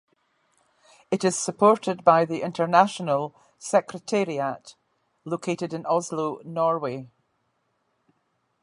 It 1.11 1.23
is 1.23 1.37
supported 1.37 2.03
by 2.03 2.25
the 2.25 2.41
international 2.41 3.35
secretariat, 3.59 4.73
located 5.25 5.73
in 5.75 5.85
Oslo, 5.85 6.41
Norway. 6.43 7.11